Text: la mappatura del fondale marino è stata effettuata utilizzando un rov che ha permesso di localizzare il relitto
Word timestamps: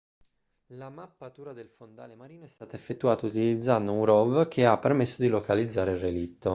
la 0.73 0.89
mappatura 0.89 1.53
del 1.53 1.67
fondale 1.69 2.15
marino 2.15 2.45
è 2.45 2.47
stata 2.47 2.75
effettuata 2.75 3.27
utilizzando 3.27 3.91
un 3.91 4.03
rov 4.03 4.47
che 4.47 4.65
ha 4.65 4.79
permesso 4.79 5.21
di 5.21 5.27
localizzare 5.27 5.91
il 5.91 5.99
relitto 5.99 6.49